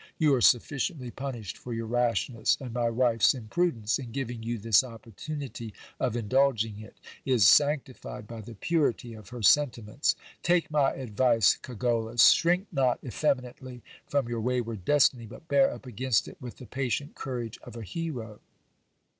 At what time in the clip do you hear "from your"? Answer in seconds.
14.07-14.41